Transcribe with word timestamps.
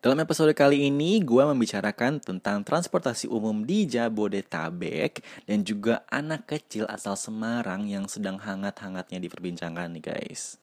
Dalam 0.00 0.16
episode 0.24 0.56
kali 0.56 0.88
ini, 0.88 1.20
gue 1.20 1.44
membicarakan 1.44 2.24
tentang 2.24 2.64
transportasi 2.64 3.28
umum 3.28 3.68
di 3.68 3.84
Jabodetabek 3.84 5.20
dan 5.44 5.60
juga 5.60 6.08
anak 6.08 6.48
kecil 6.48 6.88
asal 6.88 7.20
Semarang 7.20 7.84
yang 7.84 8.08
sedang 8.08 8.40
hangat-hangatnya 8.40 9.20
diperbincangkan 9.20 9.92
nih 9.92 10.00
guys. 10.00 10.56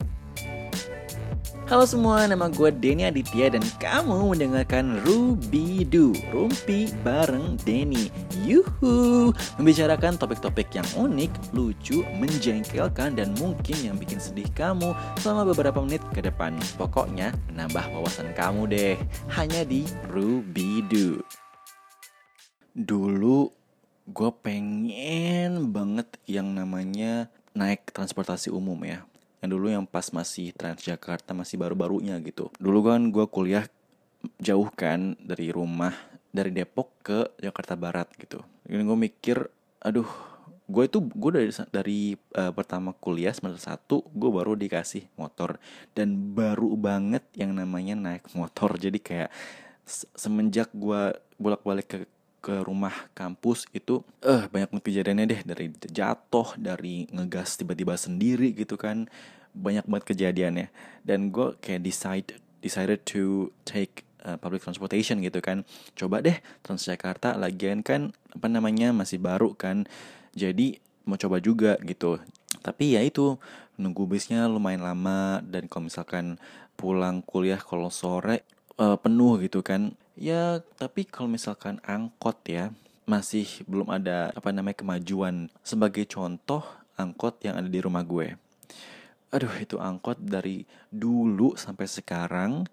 Halo 1.47 1.87
semua, 1.87 2.27
nama 2.27 2.51
gue 2.51 2.75
Denny 2.75 3.07
Aditya 3.07 3.47
dan 3.47 3.63
kamu 3.79 4.35
mendengarkan 4.35 4.99
Rubidu, 5.07 6.11
Rumpi 6.35 6.91
bareng 7.07 7.55
Denny. 7.63 8.11
Yuhu, 8.43 9.31
membicarakan 9.55 10.19
topik-topik 10.19 10.67
yang 10.75 10.83
unik, 10.99 11.31
lucu, 11.55 12.03
menjengkelkan, 12.19 13.15
dan 13.15 13.31
mungkin 13.39 13.79
yang 13.79 13.95
bikin 13.95 14.19
sedih 14.19 14.47
kamu 14.59 14.91
selama 15.23 15.47
beberapa 15.47 15.79
menit 15.79 16.03
ke 16.11 16.19
depan. 16.19 16.51
Pokoknya, 16.75 17.31
menambah 17.47 17.95
wawasan 17.95 18.35
kamu 18.35 18.67
deh, 18.67 18.95
hanya 19.31 19.63
di 19.63 19.87
Rubidu. 20.11 21.23
Dulu, 22.75 23.47
gue 24.11 24.31
pengen 24.43 25.71
banget 25.71 26.11
yang 26.27 26.51
namanya 26.51 27.31
naik 27.55 27.87
transportasi 27.95 28.51
umum 28.51 28.83
ya 28.83 29.07
yang 29.41 29.49
dulu 29.53 29.67
yang 29.69 29.85
pas 29.85 30.09
masih 30.09 30.53
Transjakarta 30.53 31.33
masih 31.37 31.61
baru-barunya 31.61 32.17
gitu. 32.25 32.49
Dulu 32.57 32.79
kan 32.81 33.01
gue 33.13 33.25
kuliah 33.29 33.65
jauh 34.41 34.69
kan 34.73 35.13
dari 35.21 35.53
rumah 35.53 35.93
dari 36.33 36.49
Depok 36.49 36.89
ke 37.05 37.19
Jakarta 37.41 37.77
Barat 37.77 38.09
gitu. 38.17 38.41
Ini 38.65 38.81
gue 38.81 38.97
mikir 38.97 39.37
aduh 39.77 40.09
gue 40.67 40.83
itu 40.83 40.99
gue 40.99 41.31
dari 41.31 41.51
dari 41.71 41.99
uh, 42.35 42.51
pertama 42.51 42.91
kuliah 42.91 43.31
semester 43.31 43.61
satu 43.61 44.03
gue 44.11 44.29
baru 44.33 44.57
dikasih 44.57 45.05
motor. 45.15 45.61
Dan 45.93 46.33
baru 46.33 46.73
banget 46.73 47.23
yang 47.37 47.53
namanya 47.53 47.93
naik 47.93 48.25
motor. 48.33 48.75
Jadi 48.75 48.99
kayak 48.99 49.29
semenjak 50.17 50.67
gue 50.75 51.15
bolak-balik 51.39 51.87
ke 51.87 51.97
ke 52.39 52.63
rumah 52.63 52.93
kampus 53.17 53.65
itu 53.73 54.05
eh 54.23 54.29
uh, 54.29 54.43
banyak 54.47 54.71
kejadiannya 54.79 55.25
deh. 55.27 55.41
Dari 55.43 55.65
jatuh 55.91 56.55
dari 56.55 57.09
ngegas 57.11 57.57
tiba-tiba 57.59 57.97
sendiri 57.97 58.53
gitu 58.53 58.79
kan. 58.79 59.09
Banyak 59.57 59.89
banget 59.89 60.05
kejadiannya. 60.13 60.67
Dan 61.01 61.33
gue 61.33 61.57
kayak 61.59 61.81
decide 61.81 62.29
decided 62.61 63.01
to 63.05 63.49
take 63.65 64.07
uh, 64.23 64.37
public 64.37 64.63
transportation 64.63 65.19
gitu 65.21 65.41
kan. 65.43 65.67
Coba 65.97 66.21
deh 66.21 66.37
Transjakarta 66.61 67.35
lagian 67.35 67.81
kan 67.81 68.13
apa 68.33 68.47
namanya 68.47 68.93
masih 68.93 69.17
baru 69.17 69.57
kan. 69.57 69.89
Jadi 70.37 70.77
mau 71.09 71.17
coba 71.17 71.41
juga 71.41 71.75
gitu. 71.83 72.21
Tapi 72.61 72.95
ya 72.97 73.01
itu 73.01 73.39
nunggu 73.81 74.05
bisnya 74.05 74.45
lumayan 74.45 74.85
lama. 74.85 75.41
Dan 75.41 75.65
kalau 75.65 75.89
misalkan 75.89 76.37
pulang 76.77 77.25
kuliah 77.25 77.57
kalau 77.57 77.89
sore 77.89 78.45
uh, 78.77 78.95
penuh 78.95 79.41
gitu 79.41 79.65
kan 79.65 79.97
Ya, 80.17 80.65
tapi 80.81 81.05
kalau 81.05 81.29
misalkan 81.29 81.77
angkot 81.85 82.41
ya, 82.49 82.73
masih 83.05 83.45
belum 83.69 83.93
ada 83.93 84.33
apa 84.33 84.49
namanya 84.49 84.81
kemajuan. 84.81 85.45
Sebagai 85.61 86.09
contoh, 86.09 86.65
angkot 86.97 87.37
yang 87.45 87.53
ada 87.53 87.69
di 87.69 87.77
rumah 87.77 88.01
gue. 88.01 88.33
Aduh, 89.29 89.53
itu 89.61 89.77
angkot 89.77 90.17
dari 90.17 90.65
dulu 90.89 91.53
sampai 91.53 91.85
sekarang. 91.85 92.65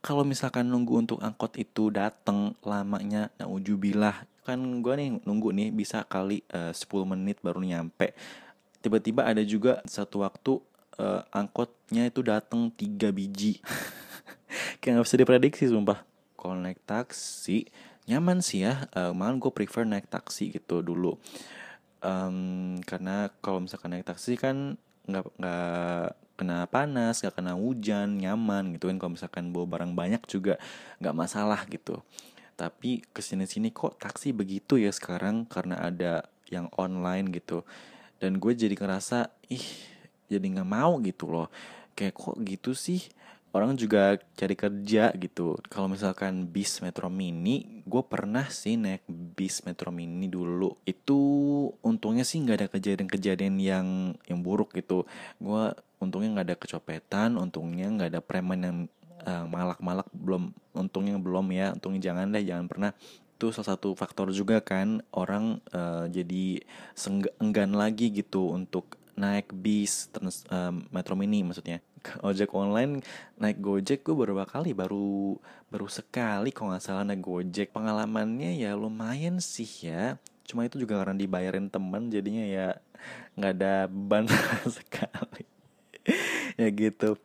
Kalau 0.00 0.24
misalkan 0.24 0.72
nunggu 0.72 1.04
untuk 1.04 1.18
angkot 1.20 1.60
itu 1.60 1.92
datang 1.92 2.56
lamanya, 2.64 3.28
ujubilah 3.44 4.24
kan 4.40 4.56
gue 4.56 4.94
nih 4.96 5.20
nunggu 5.28 5.52
nih 5.52 5.68
bisa 5.68 6.08
kali 6.08 6.40
eh, 6.48 6.72
uh, 6.72 7.04
10 7.04 7.12
menit 7.12 7.44
baru 7.44 7.60
nyampe. 7.60 8.16
Tiba-tiba 8.80 9.28
ada 9.28 9.44
juga 9.44 9.84
satu 9.84 10.24
waktu 10.24 10.56
uh, 10.96 11.28
angkotnya 11.28 12.08
itu 12.08 12.24
datang 12.24 12.72
tiga 12.72 13.12
biji. 13.12 13.60
Kayak 14.80 14.92
nggak 14.96 15.06
bisa 15.12 15.20
diprediksi 15.20 15.68
sumpah 15.68 16.09
kalau 16.40 16.56
naik 16.56 16.80
taksi 16.88 17.68
nyaman 18.08 18.40
sih 18.40 18.64
ya. 18.64 18.88
Uh, 18.96 19.12
malah 19.12 19.36
gue 19.36 19.52
prefer 19.52 19.84
naik 19.84 20.08
taksi 20.08 20.56
gitu 20.56 20.80
dulu. 20.80 21.20
Um, 22.00 22.80
karena 22.88 23.28
kalau 23.44 23.60
misalkan 23.60 23.92
naik 23.92 24.08
taksi 24.08 24.40
kan 24.40 24.80
nggak 25.04 25.26
nggak 25.36 26.06
kena 26.40 26.64
panas 26.72 27.20
nggak 27.20 27.36
kena 27.36 27.52
hujan 27.52 28.16
nyaman 28.16 28.72
gitu 28.74 28.88
kan. 28.88 28.96
Kalau 28.96 29.12
misalkan 29.12 29.52
bawa 29.52 29.66
barang 29.68 29.92
banyak 29.92 30.22
juga 30.24 30.56
nggak 31.04 31.16
masalah 31.16 31.60
gitu. 31.68 32.00
Tapi 32.56 33.04
ke 33.12 33.20
sini 33.20 33.44
sini 33.44 33.68
kok 33.68 34.00
taksi 34.00 34.32
begitu 34.32 34.80
ya 34.80 34.88
sekarang 34.88 35.44
karena 35.44 35.76
ada 35.76 36.24
yang 36.48 36.72
online 36.80 37.28
gitu. 37.36 37.62
Dan 38.16 38.40
gue 38.40 38.56
jadi 38.56 38.72
ngerasa 38.72 39.28
ih 39.52 39.64
jadi 40.32 40.44
nggak 40.44 40.68
mau 40.68 40.96
gitu 41.04 41.28
loh. 41.28 41.52
Kayak 41.92 42.16
kok 42.16 42.36
gitu 42.40 42.72
sih 42.72 43.04
orang 43.50 43.74
juga 43.74 44.18
cari 44.38 44.54
kerja 44.54 45.10
gitu. 45.18 45.58
Kalau 45.66 45.90
misalkan 45.90 46.46
bis 46.46 46.78
Metro 46.82 47.10
Mini, 47.10 47.82
gue 47.82 48.02
pernah 48.06 48.46
sih 48.46 48.78
naik 48.78 49.06
bis 49.08 49.66
Metro 49.66 49.90
Mini 49.90 50.30
dulu. 50.30 50.78
Itu 50.86 51.18
untungnya 51.82 52.22
sih 52.22 52.38
nggak 52.42 52.56
ada 52.56 52.68
kejadian-kejadian 52.70 53.54
yang 53.58 53.86
yang 54.26 54.40
buruk 54.40 54.74
gitu. 54.78 55.04
Gue 55.42 55.74
untungnya 55.98 56.30
nggak 56.38 56.46
ada 56.46 56.58
kecopetan, 56.58 57.34
untungnya 57.36 57.90
nggak 57.90 58.10
ada 58.16 58.20
preman 58.22 58.60
yang 58.62 58.78
uh, 59.26 59.46
malak-malak 59.50 60.06
belum. 60.14 60.54
Untungnya 60.72 61.18
belum 61.18 61.46
ya. 61.50 61.74
Untungnya 61.74 62.00
jangan 62.12 62.30
deh, 62.30 62.46
jangan 62.46 62.66
pernah 62.70 62.92
itu 63.40 63.56
salah 63.56 63.72
satu 63.72 63.96
faktor 63.96 64.28
juga 64.36 64.60
kan 64.60 65.00
orang 65.16 65.64
uh, 65.72 66.04
jadi 66.12 66.60
enggan 67.40 67.72
lagi 67.72 68.12
gitu 68.12 68.52
untuk 68.52 69.00
naik 69.16 69.48
bis 69.56 70.12
trans, 70.12 70.44
uh, 70.52 70.68
metro 70.92 71.16
mini 71.16 71.40
maksudnya 71.40 71.80
ojek 72.28 72.52
online 72.56 73.04
naik 73.36 73.60
gojek 73.60 74.04
gue 74.04 74.14
beberapa 74.16 74.44
kali 74.48 74.72
baru 74.76 75.36
baru 75.70 75.86
sekali 75.86 76.50
kalau 76.50 76.74
nggak 76.74 76.84
salah 76.84 77.04
naik 77.06 77.22
gojek. 77.22 77.70
Pengalamannya 77.70 78.56
ya 78.58 78.74
lumayan 78.74 79.38
sih 79.38 79.68
ya. 79.86 80.16
Cuma 80.44 80.66
itu 80.66 80.82
juga 80.82 81.00
karena 81.00 81.14
dibayarin 81.14 81.70
teman 81.70 82.10
jadinya 82.10 82.44
ya 82.44 82.68
nggak 83.38 83.52
ada 83.60 83.74
beban 83.88 84.26
sekali. 84.78 85.44
Ya 86.60 86.68
gitu. 86.68 87.16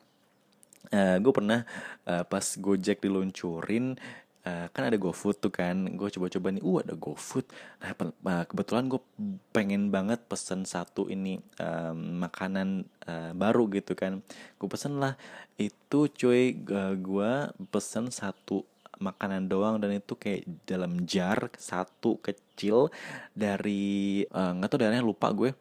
Uh, 0.94 1.18
gue 1.20 1.34
pernah 1.34 1.68
uh, 2.08 2.24
pas 2.24 2.46
gojek 2.56 3.04
diluncurin 3.04 4.00
uh, 4.46 4.68
kan 4.72 4.84
ada 4.88 4.96
GoFood 4.96 5.42
tuh 5.42 5.52
kan 5.52 5.76
gue 5.98 6.10
coba-coba 6.14 6.48
nih 6.54 6.64
uh 6.64 6.78
ada 6.86 6.94
GoFood. 6.96 7.46
Nah 7.82 8.44
kebetulan 8.46 8.86
gue 8.88 9.02
pengen 9.52 9.90
banget 9.90 10.24
pesen 10.30 10.64
satu 10.64 11.10
ini 11.10 11.42
um, 11.60 12.22
makanan 12.24 12.86
uh, 13.10 13.34
baru 13.34 13.68
gitu 13.74 13.98
kan. 13.98 14.22
Gue 14.62 14.70
pesen 14.70 15.02
lah. 15.02 15.18
Itu 15.58 16.08
cuy 16.08 16.56
gue 16.96 17.32
pesen 17.74 18.14
satu 18.14 18.64
makanan 18.96 19.52
doang 19.52 19.76
dan 19.84 19.92
itu 19.92 20.16
kayak 20.16 20.48
dalam 20.64 21.04
jar 21.04 21.52
satu 21.60 22.16
kecil 22.24 22.88
dari 23.36 24.24
nggak 24.32 24.68
uh, 24.68 24.72
tahu 24.72 24.80
daerahnya 24.80 25.04
lupa 25.04 25.28
gue 25.36 25.52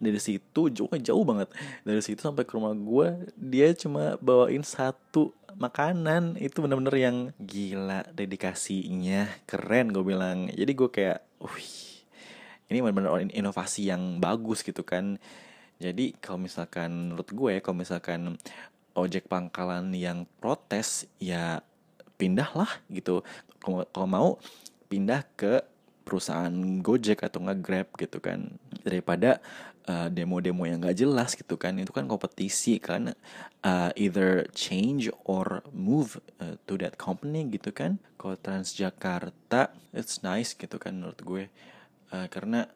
dari 0.00 0.16
situ 0.16 0.72
jauh 0.72 0.88
jauh 0.88 1.24
banget. 1.28 1.52
Dari 1.84 2.00
situ 2.00 2.24
sampai 2.24 2.48
ke 2.48 2.56
rumah 2.56 2.72
gue 2.72 3.30
dia 3.36 3.70
cuma 3.76 4.16
bawain 4.18 4.64
satu 4.64 5.36
makanan. 5.60 6.40
Itu 6.40 6.64
bener-bener 6.64 6.96
yang 6.96 7.16
gila 7.36 8.08
dedikasinya 8.16 9.28
keren 9.44 9.92
gue 9.92 10.02
bilang. 10.02 10.48
Jadi 10.48 10.72
gue 10.72 10.88
kayak 10.88 11.20
wih 11.44 12.00
ini 12.72 12.80
bener-bener 12.80 13.28
inovasi 13.36 13.92
yang 13.92 14.18
bagus 14.18 14.64
gitu 14.64 14.80
kan. 14.82 15.20
Jadi 15.76 16.16
kalau 16.16 16.40
misalkan 16.40 17.12
menurut 17.12 17.28
gue 17.30 17.52
kalau 17.60 17.76
misalkan 17.84 18.40
ojek 18.96 19.28
pangkalan 19.28 19.92
yang 19.92 20.24
protes 20.40 21.04
ya 21.20 21.60
pindahlah 22.16 22.68
gitu. 22.88 23.20
Kalau 23.60 24.08
mau 24.08 24.40
pindah 24.88 25.24
ke 25.36 25.60
perusahaan 26.10 26.52
Gojek 26.82 27.22
atau 27.22 27.38
nggak 27.44 27.60
Grab 27.62 27.88
gitu 27.94 28.18
kan. 28.18 28.58
Daripada 28.82 29.38
uh, 29.90 30.06
demo-demo 30.06 30.62
yang 30.62 30.78
nggak 30.78 30.98
jelas 31.02 31.34
gitu 31.34 31.58
kan. 31.58 31.74
Itu 31.82 31.90
kan 31.90 32.06
kompetisi 32.06 32.78
kan 32.78 33.10
uh, 33.66 33.90
either 33.98 34.46
change 34.54 35.10
or 35.26 35.66
move 35.74 36.22
uh, 36.38 36.54
to 36.70 36.78
that 36.78 36.94
company 36.94 37.50
gitu 37.50 37.74
kan. 37.74 37.98
Kalau 38.14 38.38
Transjakarta 38.38 39.74
it's 39.90 40.22
nice 40.22 40.54
gitu 40.54 40.78
kan 40.78 40.94
menurut 41.02 41.18
gue. 41.26 41.44
Uh, 42.14 42.26
karena 42.30 42.70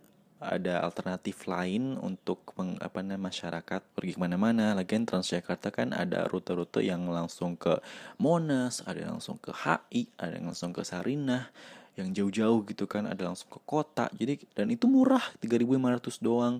ada 0.44 0.84
alternatif 0.84 1.48
lain 1.48 1.96
untuk 2.04 2.52
meng, 2.60 2.76
apa 2.76 3.00
namanya 3.00 3.32
masyarakat 3.32 3.80
pergi 3.96 4.12
ke 4.18 4.20
mana-mana. 4.20 4.76
Lagian 4.76 5.08
Transjakarta 5.08 5.72
kan 5.72 5.94
ada 5.96 6.28
rute-rute 6.28 6.84
yang 6.84 7.06
langsung 7.08 7.56
ke 7.56 7.80
Monas, 8.20 8.84
ada 8.84 9.08
yang 9.08 9.16
langsung 9.16 9.40
ke 9.40 9.54
HI, 9.54 10.10
ada 10.20 10.36
yang 10.36 10.52
langsung 10.52 10.76
ke 10.76 10.84
Sarinah, 10.84 11.48
yang 11.96 12.10
jauh-jauh 12.10 12.66
gitu 12.68 12.84
kan 12.84 13.08
ada 13.08 13.24
langsung 13.24 13.48
ke 13.48 13.60
kota. 13.64 14.10
Jadi 14.12 14.44
dan 14.52 14.68
itu 14.68 14.84
murah 14.84 15.22
3500 15.40 16.20
doang 16.20 16.58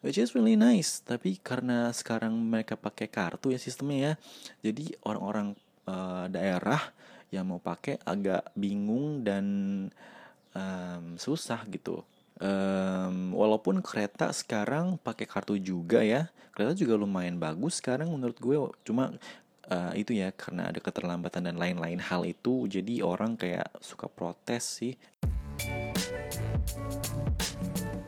which 0.00 0.20
is 0.20 0.32
really 0.36 0.56
nice. 0.56 1.00
Tapi 1.04 1.40
karena 1.40 1.92
sekarang 1.94 2.32
mereka 2.36 2.76
pakai 2.76 3.08
kartu 3.08 3.52
ya 3.52 3.60
sistemnya 3.60 3.98
ya 3.98 4.12
jadi 4.70 4.96
orang-orang 5.06 5.56
uh, 5.88 6.26
daerah 6.28 6.80
yang 7.30 7.46
mau 7.46 7.62
pakai 7.62 8.02
agak 8.02 8.50
bingung 8.58 9.22
dan 9.22 9.46
um, 10.52 11.04
susah 11.16 11.62
gitu. 11.70 12.02
Um, 12.40 13.36
walaupun 13.36 13.84
kereta 13.84 14.32
sekarang 14.32 14.96
pakai 14.98 15.28
kartu 15.28 15.60
juga 15.60 16.02
ya. 16.02 16.32
Kereta 16.50 16.74
juga 16.74 16.98
lumayan 16.98 17.38
bagus 17.38 17.78
sekarang 17.78 18.10
menurut 18.10 18.36
gue. 18.40 18.56
Cuma 18.82 19.14
uh, 19.70 19.92
itu 19.94 20.18
ya 20.18 20.34
karena 20.34 20.68
ada 20.68 20.82
keterlambatan 20.82 21.46
dan 21.46 21.56
lain-lain 21.56 22.02
hal 22.02 22.26
itu 22.26 22.66
jadi 22.66 23.06
orang 23.06 23.38
kayak 23.38 23.70
suka 23.78 24.10
protes 24.10 24.82
sih 24.82 24.94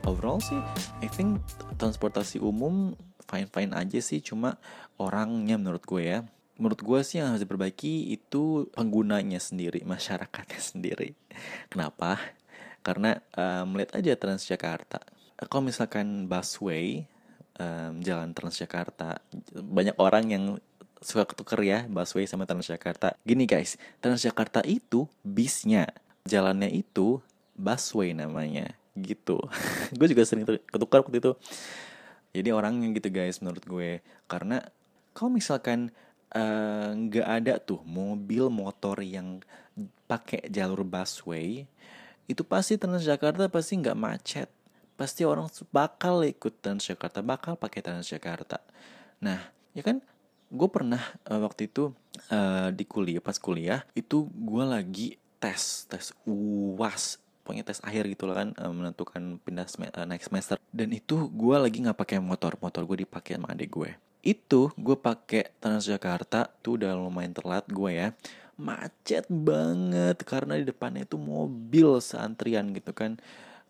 overall 0.06 0.42
sih 0.42 0.58
I 1.02 1.08
think 1.10 1.42
transportasi 1.78 2.42
umum 2.42 2.94
fine 3.26 3.48
fine 3.48 3.72
aja 3.72 3.98
sih 4.02 4.20
cuma 4.20 4.58
orangnya 5.00 5.56
menurut 5.56 5.82
gue 5.88 6.02
ya. 6.04 6.20
Menurut 6.60 6.84
gue 6.84 7.00
sih 7.00 7.18
yang 7.18 7.34
harus 7.34 7.42
diperbaiki 7.42 8.12
itu 8.12 8.68
penggunanya 8.76 9.40
sendiri 9.40 9.82
masyarakatnya 9.88 10.60
sendiri. 10.60 11.16
Kenapa? 11.72 12.20
Karena 12.84 13.16
uh, 13.38 13.64
melihat 13.64 13.98
aja 13.98 14.12
Transjakarta. 14.18 15.00
Kalau 15.48 15.64
misalkan 15.64 16.30
busway 16.30 17.08
um, 17.58 17.98
jalan 18.04 18.30
Transjakarta 18.36 19.22
banyak 19.54 19.96
orang 19.98 20.24
yang 20.30 20.44
suka 21.02 21.26
ketuker 21.26 21.58
ya 21.66 21.78
busway 21.88 22.28
sama 22.28 22.46
Transjakarta. 22.46 23.18
Gini 23.26 23.48
guys, 23.48 23.80
Transjakarta 23.98 24.62
itu 24.66 25.08
bisnya, 25.26 25.90
jalannya 26.28 26.70
itu 26.70 27.18
busway 27.58 28.14
namanya 28.14 28.81
gitu. 28.96 29.40
gue 29.98 30.06
juga 30.08 30.22
sering 30.24 30.44
ketukar 30.46 31.04
waktu 31.04 31.18
itu. 31.18 31.32
Jadi 32.32 32.48
orangnya 32.48 32.88
gitu 32.96 33.08
guys 33.12 33.40
menurut 33.44 33.64
gue. 33.64 33.90
Karena 34.28 34.64
kalau 35.12 35.30
misalkan 35.32 35.92
eh, 36.32 36.88
nggak 36.96 37.28
uh, 37.28 37.36
ada 37.36 37.54
tuh 37.60 37.84
mobil 37.84 38.48
motor 38.48 39.04
yang 39.04 39.44
pakai 40.08 40.48
jalur 40.48 40.84
busway, 40.84 41.68
itu 42.28 42.42
pasti 42.44 42.80
Transjakarta 42.80 43.48
pasti 43.52 43.80
nggak 43.80 43.98
macet. 43.98 44.48
Pasti 44.96 45.24
orang 45.24 45.48
bakal 45.72 46.24
ikut 46.24 46.60
Transjakarta, 46.60 47.20
bakal 47.20 47.56
pakai 47.56 47.84
Transjakarta. 47.84 48.60
Nah, 49.20 49.40
ya 49.76 49.84
kan 49.84 50.00
gue 50.52 50.68
pernah 50.68 51.00
uh, 51.32 51.40
waktu 51.40 51.72
itu 51.72 51.96
uh, 52.28 52.68
di 52.68 52.84
kuliah 52.84 53.24
pas 53.24 53.40
kuliah 53.40 53.88
itu 53.96 54.28
gue 54.28 54.64
lagi 54.68 55.16
tes 55.40 55.88
tes 55.88 56.12
uas 56.28 57.21
pokoknya 57.42 57.66
tes 57.66 57.82
akhir 57.82 58.06
gitu 58.06 58.30
lah 58.30 58.46
kan 58.46 58.48
uh, 58.56 58.70
menentukan 58.70 59.42
pindah 59.42 59.66
sem 59.66 59.90
uh, 59.90 60.06
next 60.06 60.30
semester. 60.30 60.56
Dan 60.70 60.94
itu 60.94 61.26
gue 61.28 61.56
lagi 61.58 61.82
nggak 61.82 61.98
pakai 61.98 62.18
motor 62.22 62.54
motor 62.62 62.86
gue 62.86 63.02
dipakai 63.02 63.36
sama 63.36 63.52
adik 63.52 63.70
gue. 63.74 63.90
Itu 64.22 64.70
gue 64.78 64.94
pakai 64.94 65.50
Transjakarta 65.58 66.48
tuh 66.62 66.78
udah 66.78 66.94
lumayan 66.94 67.34
telat 67.34 67.66
gue 67.66 67.90
ya. 67.90 68.08
Macet 68.54 69.26
banget 69.26 70.22
karena 70.22 70.54
di 70.54 70.64
depannya 70.64 71.02
itu 71.02 71.18
mobil 71.18 71.98
seantrian 71.98 72.70
gitu 72.70 72.94
kan. 72.94 73.18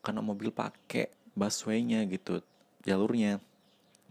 Karena 0.05 0.21
mobil 0.21 0.53
pakai 0.53 1.09
busway-nya 1.33 2.05
gitu 2.13 2.45
jalurnya. 2.85 3.41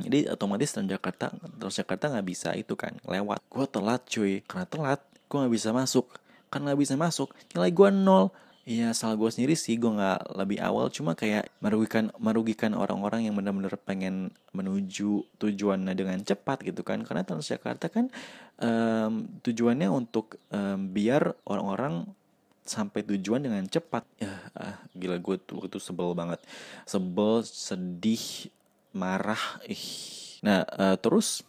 Jadi 0.01 0.25
otomatis 0.33 0.73
Transjakarta 0.73 1.29
Transjakarta 1.61 2.09
nggak 2.09 2.25
bisa 2.25 2.49
itu 2.57 2.73
kan 2.73 2.97
lewat. 3.05 3.37
Gue 3.45 3.65
telat 3.69 4.01
cuy 4.09 4.41
karena 4.49 4.65
telat 4.65 4.99
gue 5.29 5.37
nggak 5.37 5.53
bisa 5.53 5.69
masuk. 5.69 6.09
Karena 6.49 6.73
nggak 6.73 6.81
bisa 6.81 6.97
masuk 6.97 7.29
nilai 7.53 7.69
gue 7.69 7.89
nol 7.93 8.33
Iya 8.61 8.93
salah 8.93 9.17
gue 9.17 9.25
sendiri 9.25 9.57
sih 9.57 9.73
gue 9.81 9.89
nggak 9.89 10.37
lebih 10.37 10.61
awal. 10.61 10.93
Cuma 10.93 11.17
kayak 11.17 11.49
merugikan 11.65 12.13
merugikan 12.21 12.77
orang-orang 12.77 13.25
yang 13.25 13.33
benar-benar 13.33 13.73
pengen 13.81 14.29
menuju 14.53 15.25
tujuannya 15.41 15.97
dengan 15.97 16.21
cepat 16.21 16.61
gitu 16.61 16.85
kan. 16.85 17.01
Karena 17.01 17.25
Transjakarta 17.25 17.89
kan 17.89 18.13
um, 18.61 19.25
tujuannya 19.41 19.89
untuk 19.89 20.37
um, 20.53 20.93
biar 20.93 21.33
orang-orang 21.49 22.05
sampai 22.61 23.01
tujuan 23.01 23.41
dengan 23.41 23.65
cepat. 23.65 24.05
Ya 24.21 24.37
ah, 24.53 24.77
gila 24.93 25.17
gue 25.17 25.41
tuh 25.41 25.65
itu 25.65 25.81
sebel 25.81 26.13
banget. 26.13 26.37
Sebel 26.85 27.41
sedih 27.41 28.53
marah 28.93 29.57
ih. 29.65 29.89
Nah 30.45 30.69
uh, 30.77 31.01
terus 31.01 31.41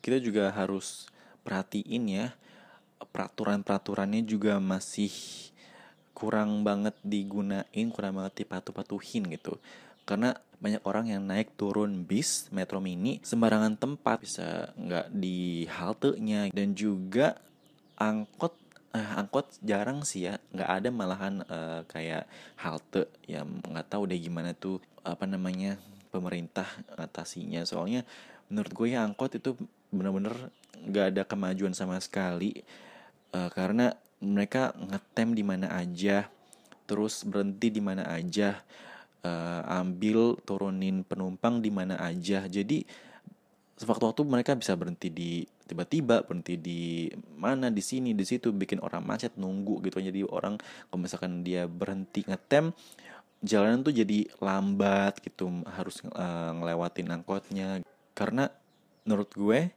kita 0.00 0.16
juga 0.16 0.48
harus 0.56 1.04
perhatiin 1.44 2.04
ya 2.08 2.26
peraturan-peraturannya 3.12 4.24
juga 4.24 4.56
masih 4.56 5.12
kurang 6.20 6.60
banget 6.60 6.92
digunain 7.00 7.88
kurang 7.88 8.20
banget 8.20 8.44
dipatuh-patuhin 8.44 9.32
gitu. 9.32 9.56
Karena 10.04 10.36
banyak 10.60 10.84
orang 10.84 11.08
yang 11.08 11.24
naik 11.24 11.56
turun 11.56 12.04
bis 12.04 12.52
metro 12.52 12.84
mini 12.84 13.24
sembarangan 13.24 13.80
tempat. 13.80 14.20
Bisa 14.20 14.76
nggak 14.76 15.08
di 15.16 15.64
halte 15.72 16.20
nya 16.20 16.52
dan 16.52 16.76
juga 16.76 17.40
angkot 17.96 18.52
eh, 18.92 19.10
angkot 19.16 19.56
jarang 19.64 20.04
sih 20.04 20.28
ya. 20.28 20.36
Nggak 20.52 20.70
ada 20.70 20.88
malahan 20.92 21.34
eh, 21.40 21.80
kayak 21.88 22.28
halte 22.60 23.08
yang 23.24 23.64
nggak 23.64 23.88
tahu 23.88 24.04
deh 24.04 24.20
gimana 24.20 24.52
tuh 24.52 24.84
apa 25.00 25.24
namanya 25.24 25.80
pemerintah 26.12 26.68
atasinya 27.00 27.64
soalnya 27.64 28.04
menurut 28.52 28.72
gue 28.74 28.92
ya 28.92 29.06
angkot 29.06 29.38
itu 29.38 29.56
bener-bener 29.94 30.50
gak 30.90 31.14
ada 31.14 31.22
kemajuan 31.26 31.74
sama 31.74 31.98
sekali. 32.02 32.66
Uh, 33.30 33.46
karena 33.54 33.94
mereka 34.20 34.76
ngetem 34.76 35.32
di 35.32 35.44
mana 35.44 35.72
aja 35.72 36.28
terus 36.84 37.22
berhenti 37.22 37.70
di 37.70 37.78
mana 37.78 38.02
aja 38.10 38.60
uh, 39.22 39.62
ambil 39.80 40.34
turunin 40.42 41.06
penumpang 41.06 41.62
di 41.62 41.70
mana 41.70 41.94
aja. 42.02 42.44
Jadi 42.50 42.82
sewaktu-waktu 43.78 44.26
mereka 44.26 44.52
bisa 44.58 44.76
berhenti 44.76 45.08
di 45.08 45.46
tiba-tiba 45.64 46.26
berhenti 46.26 46.58
di 46.58 47.06
mana 47.38 47.70
di 47.70 47.78
sini 47.78 48.10
di 48.10 48.26
situ 48.26 48.50
bikin 48.50 48.82
orang 48.82 49.06
macet 49.06 49.38
nunggu 49.38 49.86
gitu. 49.86 50.02
Jadi 50.02 50.26
orang 50.26 50.58
kalau 50.60 50.98
misalkan 50.98 51.46
dia 51.46 51.70
berhenti 51.70 52.26
ngetem 52.26 52.74
jalanan 53.40 53.80
tuh 53.80 53.94
jadi 53.94 54.28
lambat 54.42 55.22
gitu 55.24 55.62
harus 55.64 56.02
uh, 56.10 56.52
ngelewatin 56.58 57.08
angkotnya. 57.14 57.80
Karena 58.18 58.50
menurut 59.06 59.30
gue 59.32 59.70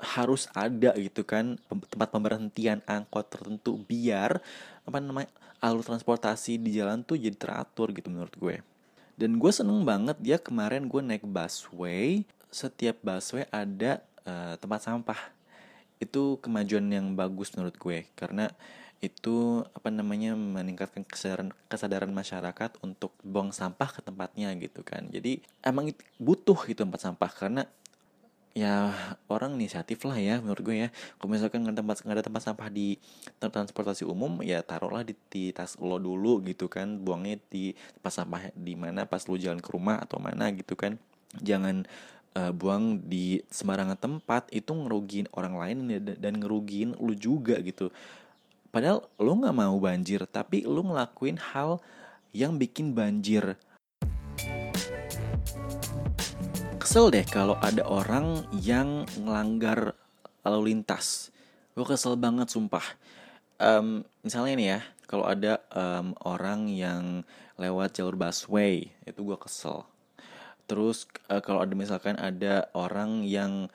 harus 0.00 0.48
ada 0.56 0.96
gitu 0.96 1.22
kan 1.22 1.60
tempat 1.68 2.08
pemberhentian 2.08 2.80
angkot 2.88 3.28
tertentu 3.28 3.80
biar 3.84 4.40
apa 4.88 4.98
namanya 4.98 5.28
alur 5.60 5.84
transportasi 5.84 6.56
di 6.56 6.74
jalan 6.74 7.04
tuh 7.04 7.20
jadi 7.20 7.36
teratur 7.36 7.92
gitu 7.92 8.08
menurut 8.08 8.32
gue. 8.40 8.56
Dan 9.20 9.36
gue 9.36 9.52
seneng 9.52 9.84
banget 9.84 10.16
ya 10.24 10.40
kemarin 10.40 10.88
gue 10.88 11.00
naik 11.04 11.28
busway 11.28 12.24
setiap 12.48 12.96
busway 13.04 13.44
ada 13.52 14.00
uh, 14.24 14.56
tempat 14.56 14.80
sampah. 14.88 15.20
Itu 16.00 16.40
kemajuan 16.40 16.88
yang 16.88 17.12
bagus 17.12 17.52
menurut 17.52 17.76
gue 17.76 18.08
karena 18.16 18.48
itu 19.00 19.64
apa 19.72 19.88
namanya 19.88 20.36
meningkatkan 20.36 21.08
kesadaran 21.08 21.56
kesadaran 21.72 22.12
masyarakat 22.12 22.76
untuk 22.84 23.16
buang 23.24 23.48
sampah 23.48 23.88
ke 23.88 24.00
tempatnya 24.04 24.52
gitu 24.60 24.84
kan. 24.84 25.08
Jadi 25.08 25.40
emang 25.64 25.92
butuh 26.20 26.56
gitu 26.68 26.84
tempat 26.84 27.00
sampah 27.00 27.32
karena 27.32 27.64
ya 28.50 28.90
orang 29.30 29.54
inisiatif 29.54 30.02
lah 30.06 30.18
ya 30.18 30.42
menurut 30.42 30.62
gue 30.62 30.76
ya. 30.86 30.88
Kalau 31.18 31.30
misalkan 31.30 31.62
nggak 31.62 31.78
tempat 31.78 31.96
nggak 32.02 32.16
ada 32.18 32.24
tempat 32.26 32.42
sampah 32.42 32.68
di 32.68 32.98
transportasi 33.38 34.02
umum 34.04 34.42
ya 34.42 34.60
taruhlah 34.66 35.06
di, 35.06 35.14
di 35.30 35.54
tas 35.54 35.78
lo 35.78 35.96
dulu 36.02 36.42
gitu 36.46 36.66
kan. 36.66 36.98
Buangnya 36.98 37.38
di 37.50 37.72
tempat 38.00 38.12
sampah 38.12 38.42
di 38.54 38.74
mana 38.74 39.06
pas 39.06 39.22
lo 39.26 39.38
jalan 39.38 39.62
ke 39.62 39.70
rumah 39.70 40.02
atau 40.02 40.18
mana 40.18 40.50
gitu 40.50 40.74
kan. 40.74 40.98
Jangan 41.38 41.86
uh, 42.34 42.52
buang 42.54 43.02
di 43.06 43.42
sembarangan 43.50 43.98
tempat 43.98 44.50
itu 44.50 44.70
ngerugiin 44.70 45.30
orang 45.34 45.54
lain 45.58 45.76
dan 46.18 46.34
ngerugiin 46.38 46.98
lu 46.98 47.14
juga 47.14 47.58
gitu. 47.62 47.90
Padahal 48.70 49.02
lo 49.18 49.34
gak 49.34 49.56
mau 49.56 49.76
banjir, 49.82 50.22
tapi 50.30 50.62
lo 50.62 50.86
ngelakuin 50.86 51.42
hal 51.42 51.82
yang 52.30 52.54
bikin 52.54 52.94
banjir. 52.94 53.58
Kesel 56.80 57.12
deh 57.12 57.28
kalau 57.28 57.60
ada 57.60 57.84
orang 57.84 58.40
yang 58.56 59.04
ngelanggar 59.20 59.92
lalu 60.40 60.72
lintas. 60.72 61.28
Gue 61.76 61.84
kesel 61.84 62.16
banget 62.16 62.48
sumpah. 62.48 62.82
Um, 63.60 64.00
misalnya 64.24 64.54
nih 64.56 64.68
ya, 64.72 64.80
kalau 65.04 65.28
ada 65.28 65.60
um, 65.76 66.16
orang 66.24 66.72
yang 66.72 67.28
lewat 67.60 68.00
jalur 68.00 68.16
busway, 68.16 68.88
itu 69.04 69.20
gue 69.20 69.36
kesel. 69.36 69.84
Terus 70.64 71.04
uh, 71.28 71.44
kalau 71.44 71.60
ada 71.60 71.76
misalkan 71.76 72.16
ada 72.16 72.72
orang 72.72 73.28
yang 73.28 73.68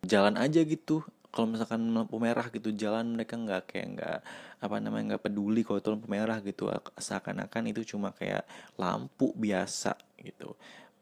jalan 0.00 0.40
aja 0.40 0.64
gitu 0.64 1.04
kalau 1.28 1.52
misalkan 1.52 1.92
lampu 1.92 2.16
merah 2.16 2.48
gitu 2.48 2.72
jalan 2.72 3.12
mereka 3.12 3.36
nggak 3.36 3.62
kayak 3.68 3.86
nggak 3.94 4.18
apa 4.64 4.74
namanya 4.80 5.14
nggak 5.14 5.28
peduli 5.28 5.60
kalau 5.60 5.76
itu 5.76 5.92
lampu 5.92 6.08
merah 6.08 6.40
gitu 6.40 6.72
seakan-akan 6.96 7.68
itu 7.68 7.84
cuma 7.94 8.16
kayak 8.16 8.48
lampu 8.80 9.36
biasa 9.36 9.92
gitu 10.24 10.56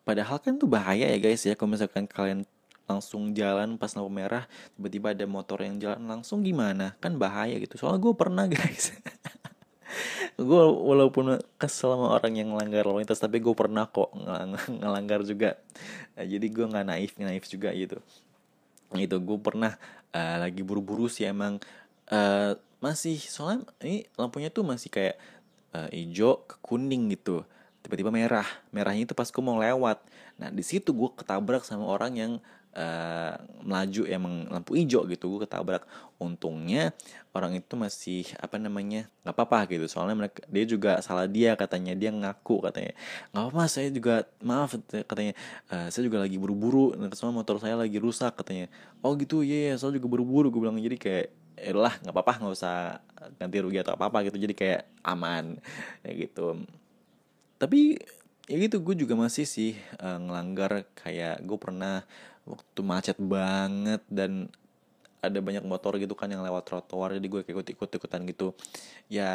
padahal 0.07 0.39
kan 0.39 0.55
itu 0.55 0.71
bahaya 0.71 1.11
ya 1.11 1.19
guys 1.19 1.43
ya. 1.43 1.59
Kalau 1.59 1.75
misalkan 1.75 2.07
kalian 2.07 2.47
langsung 2.87 3.35
jalan 3.35 3.75
pas 3.75 3.91
lampu 3.99 4.07
merah 4.15 4.47
tiba-tiba 4.79 5.11
ada 5.11 5.27
motor 5.27 5.59
yang 5.59 5.83
jalan 5.83 6.07
langsung 6.07 6.47
gimana? 6.47 6.95
Kan 7.03 7.19
bahaya 7.19 7.59
gitu. 7.59 7.75
Soalnya 7.75 7.99
gue 7.99 8.15
pernah 8.15 8.47
guys. 8.55 8.95
Gue 10.39 10.63
walaupun 10.63 11.43
kesel 11.59 11.97
sama 11.97 12.15
orang 12.15 12.39
yang 12.39 12.55
ngelanggar 12.55 12.87
lalu 12.87 13.03
lintas 13.03 13.19
tapi 13.19 13.43
gue 13.43 13.55
pernah 13.59 13.91
kok 13.91 14.15
ngelanggar 14.71 15.27
juga. 15.27 15.59
Jadi 16.15 16.47
gue 16.47 16.65
nggak 16.71 16.87
naif 16.87 17.11
naif 17.19 17.51
juga 17.51 17.75
gitu. 17.75 17.99
Itu 18.95 19.19
gue 19.19 19.39
pernah 19.43 19.75
uh, 20.15 20.37
lagi 20.47 20.63
buru-buru 20.63 21.11
sih 21.11 21.27
emang. 21.27 21.59
Uh, 22.07 22.55
masih 22.79 23.19
soalnya 23.19 23.67
ini 23.83 24.07
lampunya 24.15 24.53
tuh 24.53 24.63
masih 24.63 24.93
kayak 24.93 25.17
uh, 25.75 25.89
hijau 25.91 26.45
ke 26.47 26.55
kuning 26.63 27.11
gitu 27.11 27.43
tiba-tiba 27.87 28.11
merah. 28.11 28.47
Merahnya 28.75 29.07
itu 29.07 29.15
pas 29.15 29.31
gue 29.31 29.43
mau 29.47 29.55
lewat. 29.63 30.03
Nah 30.43 30.51
di 30.51 30.67
situ 30.67 30.91
gue 30.91 31.11
ketabrak 31.15 31.63
sama 31.63 31.87
orang 31.87 32.13
yang 32.19 32.33
uh, 32.75 33.39
melaju 33.63 34.03
emang 34.11 34.35
lampu 34.51 34.75
hijau 34.75 35.07
gitu 35.07 35.39
gue 35.39 35.47
ketabrak. 35.47 35.87
Untungnya 36.19 36.91
orang 37.31 37.55
itu 37.55 37.79
masih 37.79 38.27
apa 38.43 38.59
namanya 38.59 39.07
nggak 39.23 39.35
apa-apa 39.39 39.71
gitu. 39.71 39.87
Soalnya 39.87 40.27
mereka 40.27 40.43
dia 40.51 40.65
juga 40.67 40.99
salah 40.99 41.31
dia 41.31 41.55
katanya. 41.55 41.95
Dia 41.95 42.11
ngaku 42.11 42.67
katanya. 42.67 42.93
Nggak 43.31 43.43
apa-apa 43.47 43.65
saya 43.71 43.89
juga 43.95 44.27
maaf 44.43 44.75
katanya. 44.91 45.39
Uh, 45.71 45.87
saya 45.87 46.03
juga 46.03 46.27
lagi 46.27 46.37
buru-buru 46.43 46.91
soalnya 47.15 47.39
motor 47.39 47.63
saya 47.63 47.79
lagi 47.79 48.03
rusak 48.03 48.35
katanya. 48.35 48.67
Oh 49.07 49.15
gitu 49.15 49.47
iya 49.47 49.73
yeah, 49.73 49.77
saya 49.79 49.95
juga 49.95 50.11
buru-buru 50.11 50.51
gue 50.51 50.61
bilang. 50.61 50.77
Jadi 50.77 50.99
kayak 50.99 51.27
ya 51.57 51.73
lah 51.73 51.95
nggak 52.03 52.13
apa-apa 52.13 52.33
nggak 52.45 52.53
usah 52.53 53.01
ganti 53.41 53.57
rugi 53.63 53.79
atau 53.81 53.95
apa 53.95 54.13
apa 54.13 54.27
gitu. 54.29 54.37
Jadi 54.37 54.53
kayak 54.59 54.83
aman 55.07 55.57
kayak 56.05 56.17
gitu 56.29 56.67
tapi 57.57 58.01
ya 58.47 58.57
gitu 58.63 58.79
gue 58.83 58.95
juga 58.95 59.19
masih 59.19 59.45
sih 59.49 59.75
uh, 59.99 60.19
ngelanggar 60.23 60.87
kayak 60.95 61.43
gue 61.43 61.59
pernah 61.59 62.07
waktu 62.47 62.81
macet 62.87 63.19
banget 63.19 64.03
dan 64.07 64.47
ada 65.19 65.43
banyak 65.43 65.67
motor 65.67 65.99
gitu 65.99 66.15
kan 66.15 66.31
yang 66.31 66.47
lewat 66.47 66.63
trotoar 66.71 67.19
jadi 67.19 67.27
gue 67.27 67.41
kayak 67.43 67.57
ikut 67.59 67.69
ikut 67.75 67.91
ikutan 67.99 68.23
gitu. 68.31 68.55
Ya 69.11 69.31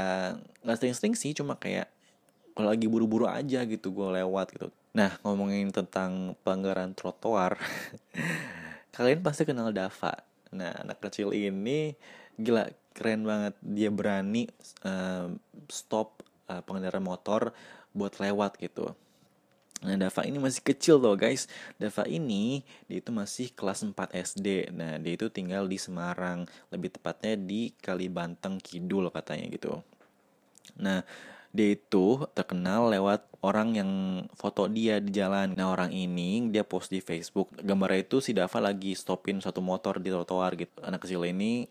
nggak 0.64 0.78
sering-sering 0.80 1.16
sih 1.20 1.36
cuma 1.36 1.60
kayak 1.60 1.92
kalau 2.56 2.72
lagi 2.72 2.88
buru-buru 2.88 3.28
aja 3.28 3.68
gitu 3.68 3.92
gue 3.92 4.08
lewat 4.24 4.56
gitu. 4.56 4.72
Nah 4.96 5.20
ngomongin 5.28 5.74
tentang 5.76 6.40
pelanggaran 6.48 6.96
trotoar 6.96 7.60
kalian 8.96 9.20
pasti 9.24 9.44
kenal 9.44 9.72
Dava. 9.76 10.14
Nah, 10.52 10.72
anak 10.84 11.00
kecil 11.00 11.32
ini 11.32 11.96
gila 12.36 12.68
keren 12.92 13.24
banget. 13.24 13.56
Dia 13.64 13.90
berani 13.92 14.48
uh, 14.84 15.32
stop 15.72 16.24
uh, 16.52 16.60
pengendara 16.64 17.00
motor 17.00 17.56
buat 17.92 18.18
lewat 18.20 18.58
gitu. 18.60 18.96
Nah, 19.82 19.98
Dava 19.98 20.22
ini 20.30 20.38
masih 20.38 20.62
kecil 20.62 21.02
loh 21.02 21.18
guys. 21.18 21.50
Dava 21.82 22.06
ini 22.06 22.62
dia 22.86 23.02
itu 23.02 23.10
masih 23.10 23.50
kelas 23.50 23.82
4 23.82 24.14
SD. 24.14 24.70
Nah, 24.70 25.02
dia 25.02 25.18
itu 25.18 25.26
tinggal 25.34 25.66
di 25.66 25.82
Semarang, 25.82 26.46
lebih 26.70 26.94
tepatnya 26.94 27.34
di 27.34 27.74
Kalibanteng 27.82 28.62
Kidul 28.62 29.10
katanya 29.10 29.50
gitu. 29.50 29.82
Nah, 30.78 31.02
dia 31.52 31.76
itu 31.76 32.24
terkenal 32.32 32.88
lewat 32.94 33.28
orang 33.44 33.76
yang 33.76 33.92
foto 34.38 34.72
dia 34.72 35.04
di 35.04 35.12
jalan. 35.12 35.52
Nah 35.58 35.74
orang 35.74 35.92
ini 35.92 36.48
dia 36.48 36.64
post 36.64 36.94
di 36.94 37.04
Facebook 37.04 37.52
gambarnya 37.60 38.08
itu 38.08 38.24
si 38.24 38.32
Dava 38.32 38.64
lagi 38.64 38.96
stopin 38.96 39.44
satu 39.44 39.60
motor 39.60 40.00
di 40.00 40.08
trotoar 40.08 40.56
gitu. 40.56 40.72
Anak 40.80 41.04
kecil 41.04 41.28
ini 41.28 41.68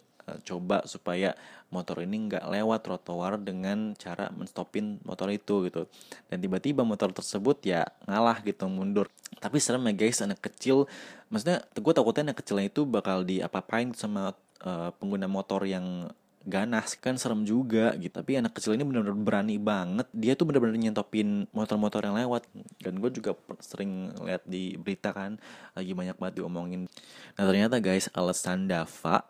coba 0.46 0.86
supaya 0.86 1.34
motor 1.70 2.02
ini 2.02 2.30
nggak 2.30 2.50
lewat 2.50 2.80
trotoar 2.82 3.38
dengan 3.38 3.94
cara 3.94 4.30
menstopin 4.34 4.98
motor 5.02 5.30
itu 5.30 5.66
gitu. 5.66 5.86
Dan 6.30 6.42
tiba-tiba 6.42 6.86
motor 6.86 7.10
tersebut 7.10 7.62
ya 7.66 7.86
ngalah 8.06 8.42
gitu 8.46 8.70
mundur. 8.70 9.10
Tapi 9.38 9.58
serem 9.58 9.86
ya 9.90 9.94
guys 10.06 10.22
anak 10.22 10.38
kecil. 10.38 10.86
Maksudnya 11.30 11.66
gue 11.74 11.92
takutnya 11.94 12.30
anak 12.30 12.38
kecilnya 12.42 12.66
itu 12.70 12.82
bakal 12.86 13.22
diapa-apain 13.26 13.94
sama 13.94 14.34
uh, 14.62 14.90
pengguna 14.98 15.26
motor 15.26 15.66
yang 15.66 16.10
ganas 16.40 16.96
kan 16.96 17.20
serem 17.20 17.44
juga 17.44 17.92
gitu 18.00 18.16
tapi 18.16 18.40
anak 18.40 18.56
kecil 18.56 18.72
ini 18.72 18.80
benar-benar 18.80 19.20
berani 19.20 19.60
banget 19.60 20.08
dia 20.16 20.32
tuh 20.32 20.48
benar-benar 20.48 20.80
nyentopin 20.80 21.44
motor-motor 21.52 22.00
yang 22.00 22.16
lewat 22.16 22.48
dan 22.80 22.96
gue 22.96 23.10
juga 23.12 23.36
sering 23.60 24.16
lihat 24.24 24.48
di 24.48 24.72
berita 24.80 25.12
kan 25.12 25.36
lagi 25.76 25.92
banyak 25.92 26.16
banget 26.16 26.40
diomongin 26.40 26.88
nah 27.36 27.44
ternyata 27.44 27.76
guys 27.76 28.08
alasan 28.16 28.72
Dava 28.72 29.28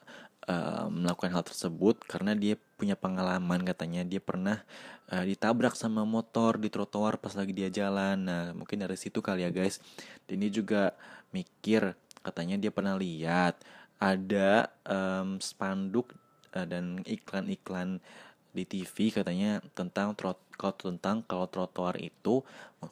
uh, 0.50 0.90
melakukan 0.90 1.30
hal 1.30 1.46
tersebut 1.46 2.02
karena 2.10 2.34
dia 2.34 2.58
punya 2.74 2.98
pengalaman 2.98 3.62
katanya 3.62 4.02
dia 4.02 4.18
pernah 4.18 4.66
uh, 5.14 5.22
ditabrak 5.22 5.78
sama 5.78 6.02
motor 6.02 6.58
di 6.58 6.66
trotoar 6.66 7.22
pas 7.22 7.32
lagi 7.38 7.54
dia 7.54 7.70
jalan 7.70 8.26
nah 8.26 8.50
mungkin 8.50 8.82
dari 8.82 8.98
situ 8.98 9.22
kali 9.22 9.46
ya 9.46 9.54
guys 9.54 9.78
dia 10.26 10.50
juga 10.50 10.98
mikir 11.30 11.94
katanya 12.26 12.58
dia 12.58 12.74
pernah 12.74 12.98
lihat 12.98 13.62
ada 14.02 14.74
um, 14.82 15.38
spanduk 15.38 16.10
uh, 16.56 16.66
dan 16.66 17.00
iklan-iklan 17.06 18.02
di 18.50 18.66
TV 18.66 19.14
katanya 19.14 19.62
tentang 19.78 20.18
trot 20.18 20.42
tentang 20.76 21.24
kalau 21.24 21.48
trotoar 21.48 21.96
itu 21.96 22.44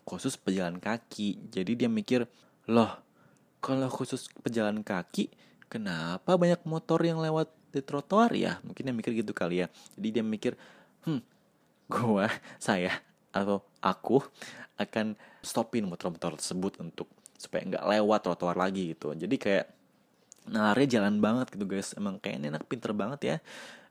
khusus 0.09 0.41
pejalan 0.41 0.81
kaki. 0.81 1.37
Jadi 1.53 1.85
dia 1.85 1.91
mikir, 1.91 2.25
"Loh, 2.65 2.97
kalau 3.61 3.93
khusus 3.93 4.33
pejalan 4.41 4.81
kaki, 4.81 5.29
kenapa 5.69 6.37
banyak 6.37 6.61
motor 6.65 7.01
yang 7.05 7.23
lewat 7.23 7.53
di 7.73 7.81
trotoar 7.85 8.33
ya?" 8.35 8.61
Mungkin 8.65 8.83
dia 8.89 8.95
mikir 8.97 9.13
gitu 9.17 9.33
kali 9.37 9.65
ya. 9.65 9.67
Jadi 9.97 10.09
dia 10.21 10.25
mikir, 10.25 10.57
"Hmm, 11.05 11.23
gua, 11.93 12.29
saya 12.61 12.93
atau 13.31 13.63
aku 13.85 14.25
akan 14.81 15.15
stopin 15.45 15.85
motor-motor 15.87 16.41
tersebut 16.41 16.81
untuk 16.83 17.07
supaya 17.39 17.63
nggak 17.63 17.85
lewat 17.87 18.21
trotoar 18.27 18.57
lagi 18.57 18.97
gitu." 18.97 19.15
Jadi 19.15 19.37
kayak 19.39 19.79
nalarnya 20.49 20.99
jalan 20.99 21.21
banget 21.21 21.53
gitu 21.55 21.69
guys 21.69 21.93
emang 21.95 22.17
kayaknya 22.19 22.57
enak 22.57 22.65
pinter 22.67 22.97
banget 22.97 23.21
ya 23.21 23.37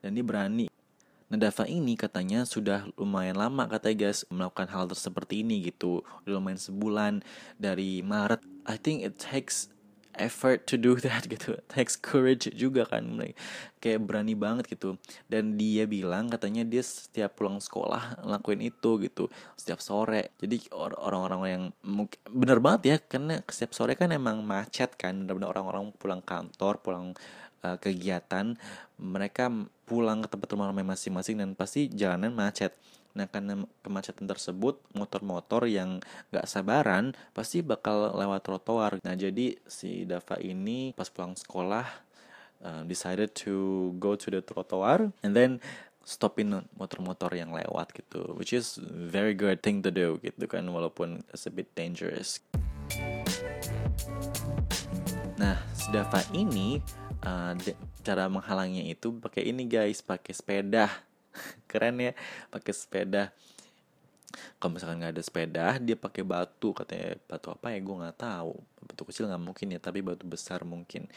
dan 0.02 0.18
dia 0.18 0.26
berani 0.26 0.68
Dava 1.28 1.68
ini 1.68 2.00
katanya 2.00 2.48
sudah 2.48 2.88
lumayan 2.96 3.36
lama 3.36 3.68
katanya 3.68 4.08
guys 4.08 4.24
melakukan 4.32 4.72
hal 4.72 4.88
seperti 4.96 5.44
ini 5.44 5.60
gitu 5.70 6.00
lumayan 6.24 6.56
sebulan 6.56 7.14
dari 7.60 8.00
Maret 8.00 8.40
I 8.64 8.80
think 8.80 9.04
it 9.04 9.20
takes 9.20 9.68
effort 10.18 10.66
to 10.66 10.76
do 10.76 10.98
that 11.06 11.26
gitu. 11.30 11.58
Takes 11.70 11.98
courage 11.98 12.50
juga 12.54 12.86
kan 12.90 13.06
kayak 13.78 14.04
berani 14.04 14.34
banget 14.34 14.68
gitu. 14.74 14.98
Dan 15.30 15.56
dia 15.56 15.86
bilang 15.86 16.28
katanya 16.28 16.66
dia 16.66 16.82
setiap 16.82 17.38
pulang 17.38 17.62
sekolah 17.62 18.26
ngelakuin 18.26 18.62
itu 18.68 18.92
gitu 19.02 19.30
setiap 19.56 19.80
sore. 19.80 20.34
Jadi 20.42 20.68
orang-orang 20.74 21.40
yang 21.48 21.64
bener 22.28 22.60
banget 22.60 22.82
ya 22.84 22.98
karena 23.00 23.40
setiap 23.48 23.72
sore 23.78 23.94
kan 23.96 24.12
emang 24.12 24.44
macet 24.44 24.98
kan. 24.98 25.26
Bener-bener 25.26 25.54
orang-orang 25.54 25.94
pulang 25.96 26.22
kantor 26.26 26.82
pulang 26.82 27.14
uh, 27.64 27.78
kegiatan 27.78 28.58
mereka 28.98 29.50
pulang 29.88 30.26
ke 30.26 30.28
tempat 30.28 30.50
rumah 30.52 30.74
masing-masing 30.74 31.40
dan 31.40 31.54
pasti 31.54 31.88
jalanan 31.88 32.34
macet 32.34 32.76
Nah 33.16 33.26
karena 33.30 33.64
kemacetan 33.82 34.28
tersebut 34.28 34.78
motor-motor 34.94 35.66
yang 35.66 36.04
gak 36.30 36.46
sabaran 36.46 37.16
pasti 37.32 37.64
bakal 37.64 38.14
lewat 38.14 38.44
trotoar. 38.46 39.00
Nah 39.02 39.16
jadi 39.16 39.58
si 39.66 40.04
Dava 40.04 40.38
ini 40.38 40.94
pas 40.94 41.10
pulang 41.10 41.34
sekolah 41.34 41.88
uh, 42.62 42.84
decided 42.86 43.34
to 43.34 43.90
go 43.98 44.14
to 44.14 44.30
the 44.30 44.42
trotoar 44.44 45.10
and 45.24 45.34
then 45.34 45.64
stopin 46.08 46.64
motor-motor 46.80 47.34
yang 47.36 47.52
lewat 47.52 47.92
gitu. 47.98 48.38
Which 48.38 48.54
is 48.54 48.80
very 48.88 49.34
good 49.34 49.66
thing 49.66 49.84
to 49.84 49.92
do 49.92 50.22
gitu 50.22 50.46
kan 50.48 50.64
walaupun 50.70 51.26
it's 51.34 51.50
a 51.50 51.52
bit 51.52 51.74
dangerous. 51.74 52.40
Nah 55.42 55.58
si 55.74 55.90
Dava 55.90 56.22
ini 56.32 56.80
uh, 57.26 57.58
cara 58.06 58.32
menghalangnya 58.32 58.88
itu 58.88 59.12
pakai 59.20 59.52
ini 59.52 59.68
guys, 59.68 60.00
pakai 60.00 60.32
sepeda 60.32 60.88
keren 61.70 61.98
ya 62.02 62.14
pakai 62.52 62.74
sepeda. 62.74 63.24
Kalau 64.60 64.76
misalkan 64.76 65.02
nggak 65.02 65.14
ada 65.18 65.24
sepeda 65.24 65.66
dia 65.80 65.96
pakai 65.98 66.24
batu 66.26 66.76
katanya. 66.76 67.16
Batu 67.26 67.48
apa 67.54 67.74
ya? 67.74 67.80
Gue 67.82 67.96
nggak 67.98 68.18
tahu. 68.18 68.54
Batu 68.84 69.02
kecil 69.08 69.30
nggak 69.30 69.44
mungkin 69.44 69.68
ya 69.74 69.80
tapi 69.80 70.00
batu 70.04 70.28
besar 70.28 70.62
mungkin. 70.68 71.08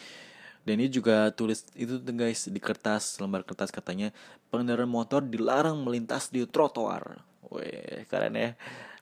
Dan 0.61 0.77
ini 0.77 0.93
juga 0.93 1.33
tulis 1.33 1.65
itu 1.73 1.97
tuh 1.97 2.15
guys 2.15 2.47
di 2.47 2.61
kertas 2.61 3.19
lembar 3.19 3.43
kertas 3.43 3.73
katanya. 3.73 4.15
Pengendara 4.49 4.85
motor 4.85 5.25
dilarang 5.25 5.81
melintas 5.83 6.29
di 6.29 6.45
trotoar. 6.47 7.21
Wih 7.51 8.07
keren 8.07 8.37
ya. 8.37 8.55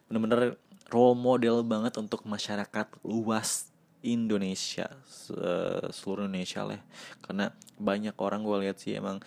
Bener-bener 0.08 0.56
role 0.88 1.18
model 1.18 1.60
banget 1.62 2.00
untuk 2.00 2.24
masyarakat 2.24 2.88
luas 3.04 3.68
Indonesia 4.00 4.86
seluruh 5.90 6.30
Indonesia 6.30 6.62
lah 6.62 6.80
karena 7.18 7.50
banyak 7.82 8.14
orang 8.22 8.46
gue 8.46 8.56
lihat 8.66 8.78
sih 8.78 8.94
emang 8.94 9.18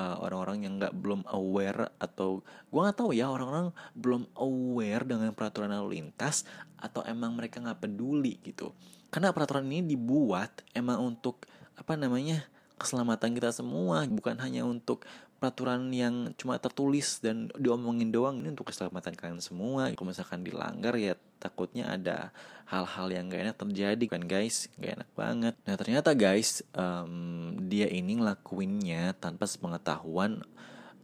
eh, 0.00 0.14
orang-orang 0.24 0.64
yang 0.64 0.74
nggak 0.80 0.94
belum 0.96 1.20
aware 1.28 1.92
atau 2.00 2.40
gue 2.42 2.80
nggak 2.80 2.96
tahu 2.96 3.10
ya 3.12 3.28
orang-orang 3.28 3.76
belum 3.92 4.24
aware 4.40 5.04
dengan 5.04 5.30
peraturan 5.36 5.76
lalu 5.76 6.00
lintas 6.00 6.48
atau 6.80 7.04
emang 7.04 7.36
mereka 7.36 7.60
nggak 7.60 7.84
peduli 7.84 8.40
gitu. 8.40 8.72
Karena 9.12 9.34
peraturan 9.36 9.68
ini 9.68 9.84
dibuat 9.84 10.64
emang 10.72 11.02
untuk 11.14 11.44
apa 11.76 11.98
namanya 11.98 12.46
keselamatan 12.80 13.36
kita 13.36 13.52
semua. 13.52 14.08
Bukan 14.08 14.40
hanya 14.40 14.64
untuk 14.64 15.04
peraturan 15.40 15.88
yang 15.92 16.32
cuma 16.36 16.56
tertulis 16.60 17.20
dan 17.20 17.48
diomongin 17.56 18.12
doang 18.12 18.40
ini 18.40 18.52
untuk 18.52 18.72
keselamatan 18.72 19.12
kalian 19.16 19.40
semua. 19.44 19.92
Kalau 19.92 20.08
misalkan 20.08 20.40
dilanggar 20.40 20.96
ya 20.96 21.16
takutnya 21.40 21.88
ada 21.88 22.30
hal-hal 22.68 23.10
yang 23.10 23.32
gak 23.32 23.42
enak 23.50 23.56
terjadi 23.56 24.04
kan 24.06 24.22
guys. 24.28 24.68
Gak 24.78 25.00
enak 25.00 25.10
banget. 25.16 25.54
Nah 25.64 25.74
ternyata 25.80 26.14
guys 26.14 26.62
um, 26.76 27.56
dia 27.66 27.88
ini 27.88 28.20
ngelakuinnya 28.20 29.16
tanpa 29.18 29.48
sepengetahuan 29.48 30.44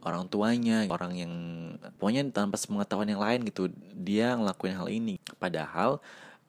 orang 0.05 0.29
tuanya 0.31 0.87
orang 0.87 1.17
yang 1.17 1.33
pokoknya 1.99 2.29
tanpa 2.31 2.55
sepengetahuan 2.55 3.09
yang 3.09 3.19
lain 3.19 3.43
gitu. 3.49 3.73
Dia 3.97 4.37
ngelakuin 4.37 4.77
hal 4.77 4.87
ini. 4.93 5.17
Padahal 5.41 5.99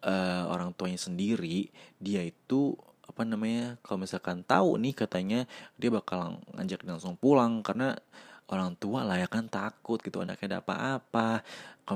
uh, 0.04 0.45
orang 0.52 0.71
tuanya 0.76 1.00
sendiri 1.00 1.73
dia 1.99 2.23
itu 2.23 2.78
apa 3.09 3.25
namanya 3.25 3.80
kalau 3.83 4.04
misalkan 4.04 4.45
tahu 4.45 4.78
nih 4.78 4.95
katanya 4.95 5.40
dia 5.80 5.90
bakal 5.90 6.38
ngajak 6.54 6.85
langsung 6.85 7.16
pulang 7.16 7.64
karena 7.64 7.97
orang 8.49 8.76
tua 8.80 9.04
lah 9.04 9.21
ya 9.21 9.28
kan 9.28 9.49
takut 9.49 10.00
gitu 10.00 10.25
anaknya 10.25 10.57
ada 10.57 10.59
apa-apa 10.64 11.45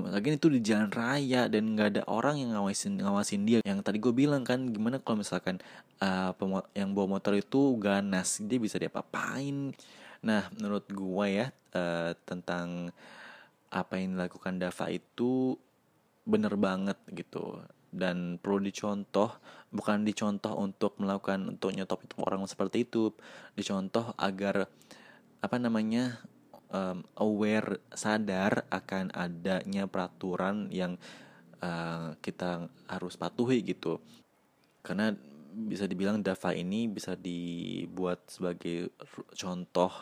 lagi 0.01 0.41
itu 0.41 0.49
di 0.49 0.65
jalan 0.65 0.89
raya 0.89 1.53
dan 1.53 1.77
nggak 1.77 1.89
ada 1.93 2.03
orang 2.09 2.41
yang 2.41 2.57
ngawasin 2.57 2.97
ngawasin 2.97 3.45
dia. 3.45 3.61
Yang 3.61 3.85
tadi 3.85 4.01
gue 4.01 4.15
bilang 4.17 4.41
kan 4.41 4.73
gimana 4.73 4.97
kalau 5.05 5.21
misalkan 5.21 5.61
uh, 6.01 6.33
yang 6.73 6.97
bawa 6.97 7.21
motor 7.21 7.37
itu 7.37 7.77
ganas 7.77 8.41
dia 8.41 8.57
bisa 8.57 8.81
diapa-apain. 8.81 9.77
Nah 10.25 10.49
menurut 10.57 10.89
gue 10.89 11.27
ya 11.29 11.53
uh, 11.77 12.17
tentang 12.25 12.89
apa 13.69 13.93
yang 14.01 14.17
dilakukan 14.17 14.57
Dava 14.57 14.87
itu 14.89 15.61
bener 16.25 16.57
banget 16.57 16.97
gitu. 17.13 17.61
Dan 17.93 18.41
perlu 18.41 18.65
dicontoh 18.65 19.37
bukan 19.69 20.09
dicontoh 20.09 20.57
untuk 20.57 20.97
melakukan 20.97 21.53
untuk 21.53 21.77
nyetop 21.77 22.01
itu 22.09 22.17
orang 22.25 22.41
seperti 22.49 22.89
itu. 22.89 23.13
Dicontoh 23.53 24.17
agar 24.17 24.73
apa 25.43 25.57
namanya 25.61 26.23
um, 26.73 27.05
aware 27.21 27.79
sadar 27.93 28.65
akan 28.73 29.13
adanya 29.15 29.87
peraturan 29.87 30.73
yang 30.73 30.97
uh, 31.61 32.17
kita 32.25 32.67
harus 32.89 33.15
patuhi 33.15 33.63
gitu 33.63 34.01
karena 34.83 35.15
bisa 35.53 35.85
dibilang 35.85 36.25
Dava 36.25 36.57
ini 36.57 36.89
bisa 36.89 37.15
dibuat 37.15 38.25
sebagai 38.27 38.91
contoh 39.37 39.93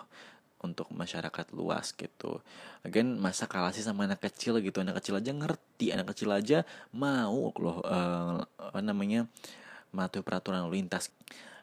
untuk 0.61 0.93
masyarakat 0.93 1.57
luas 1.57 1.91
gitu. 1.97 2.45
Again 2.85 3.17
masa 3.17 3.49
kalah 3.49 3.73
sih 3.73 3.85
sama 3.85 4.05
anak 4.05 4.21
kecil 4.21 4.61
gitu. 4.61 4.85
Anak 4.85 5.01
kecil 5.01 5.19
aja 5.19 5.33
ngerti, 5.33 5.91
anak 5.91 6.13
kecil 6.13 6.31
aja 6.31 6.63
mau 6.93 7.51
loh 7.57 7.81
uh, 7.83 8.45
apa 8.45 8.81
namanya 8.85 9.27
mematuhi 9.91 10.23
peraturan 10.23 10.69
lalu 10.69 10.85
lintas. 10.85 11.09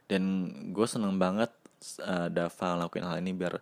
Dan 0.10 0.50
gue 0.74 0.88
seneng 0.90 1.16
banget 1.22 1.54
uh, 2.02 2.28
Dava 2.28 2.68
ngelakuin 2.76 3.06
hal 3.06 3.18
ini 3.22 3.32
biar 3.38 3.62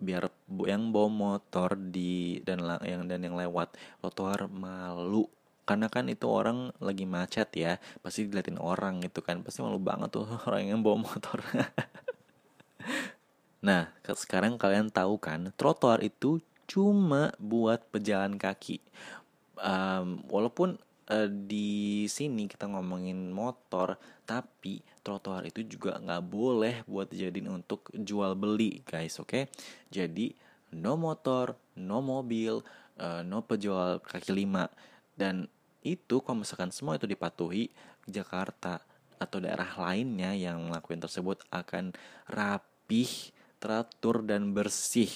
biar 0.00 0.29
yang 0.66 0.90
bawa 0.90 1.08
motor 1.08 1.78
di 1.78 2.42
dan 2.42 2.62
yang 2.82 3.06
dan 3.06 3.20
yang 3.22 3.38
lewat 3.38 3.74
trotoar 4.02 4.50
malu. 4.50 5.26
Karena 5.64 5.86
kan 5.86 6.10
itu 6.10 6.26
orang 6.26 6.74
lagi 6.82 7.06
macet 7.06 7.54
ya 7.54 7.78
pasti 8.02 8.26
diliatin 8.26 8.58
orang 8.58 8.98
gitu 9.06 9.22
kan 9.22 9.46
pasti 9.46 9.62
malu 9.62 9.78
banget 9.78 10.10
tuh 10.10 10.26
orang 10.50 10.66
yang 10.66 10.80
bawa 10.82 11.06
motor. 11.06 11.38
Nah 13.60 13.92
sekarang 14.08 14.56
kalian 14.56 14.88
tahu 14.88 15.20
kan 15.20 15.52
trotoar 15.52 16.00
itu 16.00 16.40
cuma 16.64 17.36
buat 17.36 17.84
pejalan 17.92 18.40
kaki. 18.40 18.80
Um, 19.60 20.24
walaupun 20.32 20.80
uh, 21.12 21.28
di 21.28 22.08
sini 22.08 22.48
kita 22.48 22.64
ngomongin 22.70 23.28
motor 23.28 24.00
tapi 24.24 24.80
trotoar 25.00 25.48
itu 25.48 25.64
juga 25.64 25.96
nggak 25.96 26.22
boleh 26.28 26.74
buat 26.84 27.08
dijadiin 27.08 27.48
untuk 27.48 27.88
jual 27.92 28.36
beli 28.36 28.84
guys 28.84 29.16
oke 29.18 29.28
okay? 29.28 29.44
jadi 29.88 30.32
no 30.76 30.94
motor 30.94 31.56
no 31.80 31.98
mobil 32.04 32.62
uh, 33.00 33.20
no 33.24 33.42
penjual 33.42 33.98
kaki 34.04 34.30
lima 34.30 34.68
dan 35.16 35.48
itu 35.80 36.20
kalau 36.20 36.44
misalkan 36.44 36.70
semua 36.70 37.00
itu 37.00 37.08
dipatuhi 37.08 37.72
Jakarta 38.04 38.84
atau 39.20 39.40
daerah 39.40 39.68
lainnya 39.76 40.32
yang 40.36 40.68
ngelakuin 40.68 41.00
tersebut 41.00 41.40
akan 41.52 41.92
rapih 42.28 43.32
teratur 43.60 44.24
dan 44.24 44.52
bersih 44.52 45.10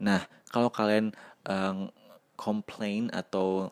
nah 0.00 0.24
kalau 0.48 0.72
kalian 0.72 1.12
um, 1.44 1.88
komplain 2.36 3.12
atau 3.12 3.68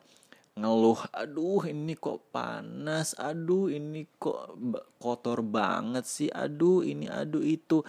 ngeluh 0.59 0.99
aduh 1.15 1.62
ini 1.71 1.95
kok 1.95 2.35
panas 2.35 3.15
aduh 3.15 3.71
ini 3.71 4.11
kok 4.19 4.59
kotor 4.99 5.47
banget 5.47 6.05
sih 6.05 6.31
aduh 6.31 6.83
ini 6.83 7.07
aduh 7.07 7.43
itu. 7.43 7.87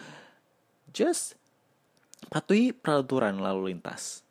Just 0.90 1.38
patuhi 2.30 2.74
peraturan 2.74 3.42
lalu 3.42 3.74
lintas. 3.74 4.22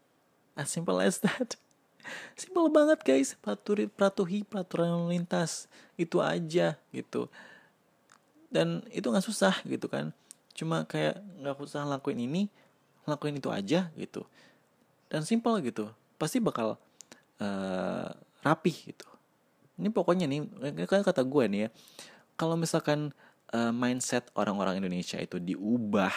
As 0.54 0.70
simple 0.70 0.98
as 1.02 1.22
that. 1.22 1.58
Simple 2.40 2.70
banget 2.70 3.02
guys. 3.04 3.34
Patuhi 3.38 3.86
patuhi 3.90 4.42
peraturan 4.46 4.94
lalu 4.94 5.18
lintas. 5.18 5.66
Itu 5.94 6.22
aja 6.22 6.78
gitu. 6.94 7.30
Dan 8.48 8.82
itu 8.94 9.06
nggak 9.06 9.26
susah 9.26 9.54
gitu 9.68 9.86
kan. 9.86 10.10
Cuma 10.56 10.82
kayak 10.88 11.20
nggak 11.38 11.62
usah 11.62 11.86
lakuin 11.86 12.18
ini 12.18 12.42
lakuin 13.06 13.38
itu 13.38 13.48
aja 13.48 13.88
gitu. 13.94 14.24
Dan 15.08 15.24
simple 15.24 15.62
gitu. 15.64 15.88
Pasti 16.20 16.42
bakal 16.42 16.76
uh, 17.40 18.10
rapih 18.42 18.94
gitu. 18.94 19.08
Ini 19.78 19.94
pokoknya 19.94 20.26
nih 20.26 20.40
kan 20.90 21.06
kata 21.06 21.22
gue 21.22 21.44
nih 21.46 21.60
ya. 21.66 21.68
Kalau 22.38 22.54
misalkan 22.54 23.14
uh, 23.54 23.72
mindset 23.74 24.30
orang-orang 24.34 24.82
Indonesia 24.82 25.18
itu 25.18 25.38
diubah 25.38 26.12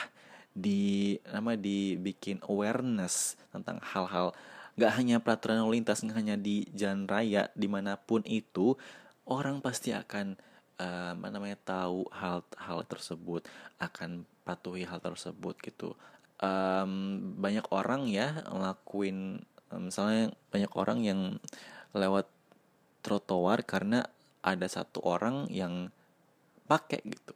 di 0.52 1.16
nama 1.32 1.56
dibikin 1.56 2.44
awareness 2.44 3.40
tentang 3.56 3.80
hal-hal 3.80 4.36
nggak 4.76 4.92
hanya 5.00 5.18
peraturan 5.24 5.64
lalu 5.64 5.80
lintas 5.80 6.04
nggak 6.04 6.18
hanya 6.18 6.36
di 6.36 6.68
jalan 6.76 7.08
raya 7.08 7.48
di 7.56 7.68
mana 7.72 7.96
pun 7.96 8.24
itu 8.28 8.76
orang 9.28 9.64
pasti 9.64 9.96
akan 9.96 10.36
uh, 10.80 11.14
namanya 11.16 11.56
tahu 11.64 12.08
hal-hal 12.12 12.80
tersebut 12.88 13.48
akan 13.80 14.28
patuhi 14.44 14.84
hal 14.84 15.00
tersebut 15.00 15.56
gitu. 15.64 15.96
Um, 16.42 17.22
banyak 17.38 17.70
orang 17.70 18.10
ya 18.10 18.42
ngelakuin 18.50 19.46
misalnya 19.78 20.34
banyak 20.52 20.72
orang 20.74 21.00
yang 21.06 21.22
lewat 21.92 22.28
trotoar 23.02 23.66
karena 23.66 24.06
ada 24.42 24.68
satu 24.70 25.02
orang 25.06 25.50
yang 25.50 25.90
pakai 26.66 27.02
gitu. 27.06 27.34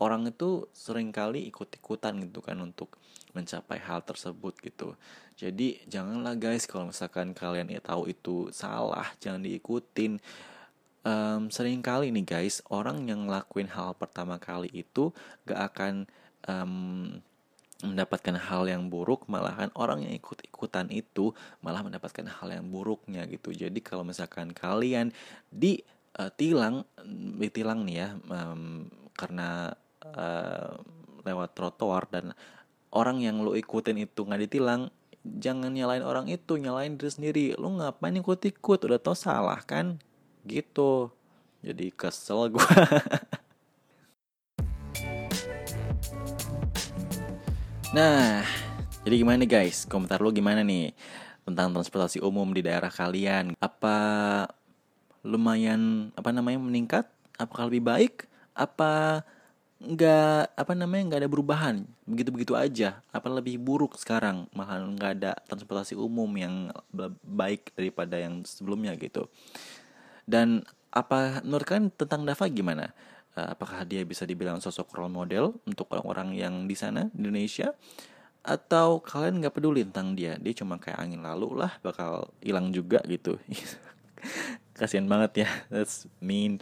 Orang 0.00 0.24
itu 0.24 0.64
sering 0.72 1.12
kali 1.12 1.44
ikut-ikutan 1.52 2.24
gitu 2.24 2.40
kan 2.40 2.56
untuk 2.64 2.96
mencapai 3.36 3.78
hal 3.84 4.00
tersebut 4.02 4.56
gitu. 4.64 4.96
Jadi 5.36 5.84
janganlah 5.86 6.36
guys 6.40 6.64
kalau 6.64 6.88
misalkan 6.88 7.36
kalian 7.36 7.68
ya 7.68 7.80
tahu 7.84 8.08
itu 8.08 8.48
salah, 8.50 9.06
jangan 9.20 9.44
diikutin. 9.44 10.20
Um, 11.00 11.48
sering 11.48 11.80
kali 11.80 12.12
nih 12.12 12.24
guys, 12.28 12.60
orang 12.68 13.08
yang 13.08 13.24
ngelakuin 13.24 13.72
hal 13.72 13.96
pertama 13.96 14.36
kali 14.36 14.68
itu 14.72 15.12
gak 15.48 15.72
akan 15.72 15.94
um, 16.44 17.20
mendapatkan 17.80 18.36
hal 18.36 18.68
yang 18.68 18.88
buruk 18.92 19.24
malahan 19.26 19.72
orang 19.76 20.04
yang 20.04 20.14
ikut-ikutan 20.16 20.92
itu 20.92 21.32
malah 21.64 21.80
mendapatkan 21.80 22.26
hal 22.28 22.48
yang 22.52 22.66
buruknya 22.68 23.24
gitu. 23.26 23.52
Jadi 23.52 23.80
kalau 23.80 24.04
misalkan 24.04 24.52
kalian 24.52 25.12
ditilang 25.48 26.84
uh, 27.00 27.36
ditilang 27.40 27.84
nih 27.88 27.96
ya 28.04 28.08
um, 28.28 28.88
karena 29.16 29.72
uh, 30.04 30.76
lewat 31.24 31.56
trotoar 31.56 32.08
dan 32.08 32.32
orang 32.92 33.20
yang 33.20 33.40
lo 33.40 33.56
ikutin 33.56 33.96
itu 34.00 34.24
nggak 34.24 34.42
ditilang 34.48 34.88
jangan 35.20 35.72
nyalain 35.72 36.04
orang 36.04 36.26
itu 36.32 36.56
nyalain 36.56 36.96
diri 36.96 37.10
sendiri. 37.12 37.46
Lo 37.56 37.68
ngapain 37.76 38.16
ikut-ikut? 38.16 38.88
Udah 38.88 39.00
tau 39.00 39.16
salah 39.16 39.60
kan? 39.64 40.00
Gitu. 40.48 41.12
Jadi 41.60 41.92
kesel 41.92 42.56
gue 42.56 42.64
Nah, 47.90 48.46
jadi 49.02 49.18
gimana 49.18 49.42
nih 49.42 49.50
guys? 49.50 49.82
Komentar 49.82 50.22
lu 50.22 50.30
gimana 50.30 50.62
nih 50.62 50.94
tentang 51.42 51.74
transportasi 51.74 52.22
umum 52.22 52.46
di 52.54 52.62
daerah 52.62 52.86
kalian? 52.86 53.58
Apa 53.58 53.96
lumayan 55.26 56.14
apa 56.14 56.30
namanya 56.30 56.62
meningkat? 56.62 57.10
Apakah 57.34 57.66
lebih 57.66 57.82
baik? 57.82 58.30
Apa 58.54 59.26
nggak 59.80 60.54
apa 60.54 60.72
namanya 60.76 61.02
nggak 61.08 61.20
ada 61.24 61.32
perubahan 61.32 61.88
begitu 62.04 62.28
begitu 62.28 62.52
aja 62.52 63.00
apa 63.16 63.32
lebih 63.32 63.56
buruk 63.56 63.96
sekarang 63.96 64.44
malah 64.52 64.76
nggak 64.76 65.12
ada 65.16 65.32
transportasi 65.48 65.96
umum 65.96 66.28
yang 66.36 66.68
baik 67.24 67.72
daripada 67.72 68.20
yang 68.20 68.44
sebelumnya 68.44 68.92
gitu 69.00 69.24
dan 70.28 70.68
apa 70.92 71.40
menurut 71.40 71.64
kalian 71.64 71.88
tentang 71.96 72.28
Dava 72.28 72.44
gimana 72.52 72.92
apakah 73.38 73.86
dia 73.86 74.02
bisa 74.02 74.26
dibilang 74.26 74.58
sosok 74.58 74.90
role 74.96 75.12
model 75.12 75.54
untuk 75.62 75.86
orang-orang 75.94 76.34
yang 76.34 76.54
di 76.66 76.74
sana 76.74 77.06
di 77.14 77.26
Indonesia? 77.26 77.70
Atau 78.40 79.04
kalian 79.04 79.38
nggak 79.38 79.54
peduli 79.54 79.86
tentang 79.86 80.16
dia? 80.16 80.34
Dia 80.40 80.54
cuma 80.56 80.80
kayak 80.80 80.98
angin 80.98 81.22
lalu 81.22 81.60
lah 81.60 81.76
bakal 81.84 82.32
hilang 82.42 82.74
juga 82.74 82.98
gitu. 83.06 83.38
Kasian 84.78 85.06
banget 85.06 85.46
ya 85.46 85.48
that's 85.68 86.08
mean. 86.18 86.58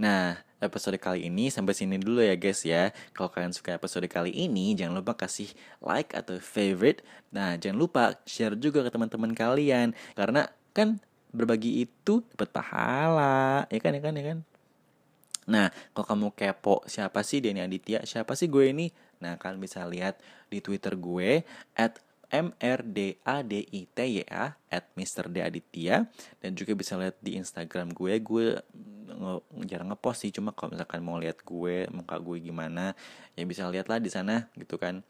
Nah 0.00 0.40
episode 0.58 0.98
kali 0.98 1.30
ini 1.30 1.54
sampai 1.54 1.76
sini 1.76 2.00
dulu 2.00 2.24
ya 2.24 2.34
guys 2.34 2.64
ya. 2.66 2.90
Kalau 3.14 3.30
kalian 3.30 3.54
suka 3.54 3.76
episode 3.76 4.08
kali 4.10 4.34
ini 4.34 4.74
jangan 4.74 4.98
lupa 4.98 5.14
kasih 5.14 5.52
like 5.84 6.16
atau 6.16 6.40
favorite. 6.40 7.04
Nah 7.30 7.54
jangan 7.60 7.78
lupa 7.78 8.02
share 8.26 8.56
juga 8.58 8.82
ke 8.82 8.90
teman-teman 8.90 9.36
kalian. 9.36 9.92
Karena 10.16 10.48
kan 10.74 10.98
berbagi 11.30 11.84
itu 11.84 12.24
dapat 12.34 12.48
pahala. 12.50 13.68
Ya 13.68 13.78
kan 13.78 13.92
ya 13.92 14.02
kan 14.02 14.16
ya 14.16 14.24
kan 14.34 14.38
Nah, 15.48 15.72
kalau 15.96 16.06
kamu 16.06 16.36
kepo 16.36 16.84
siapa 16.84 17.24
sih 17.24 17.40
Denny 17.40 17.64
Aditya, 17.64 18.04
siapa 18.04 18.36
sih 18.36 18.52
gue 18.52 18.68
ini? 18.68 18.92
Nah, 19.24 19.40
kalian 19.40 19.58
bisa 19.58 19.88
lihat 19.88 20.20
di 20.52 20.60
Twitter 20.60 20.92
gue 20.94 21.42
at 21.72 21.98
MRDADITYA 22.28 23.16
at 24.68 24.84
Mr. 24.92 25.32
D 25.32 25.40
Aditya 25.40 26.04
dan 26.44 26.52
juga 26.52 26.76
bisa 26.76 27.00
lihat 27.00 27.16
di 27.24 27.40
Instagram 27.40 27.96
gue 27.96 28.20
gue 28.20 28.60
jarang 29.64 29.88
ngepost 29.88 30.28
sih 30.28 30.32
cuma 30.36 30.52
kalau 30.52 30.76
misalkan 30.76 31.00
mau 31.00 31.16
lihat 31.16 31.40
gue 31.40 31.88
muka 31.88 32.20
gue 32.20 32.36
gimana 32.44 32.92
ya 33.32 33.48
bisa 33.48 33.64
lihat 33.72 33.88
lah 33.88 33.96
di 33.96 34.12
sana 34.12 34.44
gitu 34.60 34.76
kan 34.76 35.00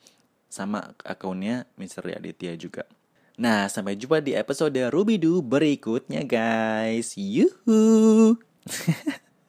sama 0.47 0.95
akunnya 1.05 1.67
Mr. 1.75 2.07
Aditya 2.17 2.55
juga. 2.57 2.87
Nah, 3.39 3.71
sampai 3.71 3.95
jumpa 3.95 4.19
di 4.19 4.35
episode 4.35 4.79
Rubidu 4.91 5.43
berikutnya 5.45 6.23
guys. 6.27 7.15
Yuhu. 7.15 8.35